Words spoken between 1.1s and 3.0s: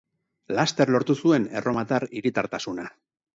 zuen erromatar hiritartasuna.